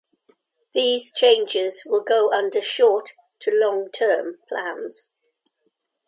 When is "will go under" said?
1.85-2.59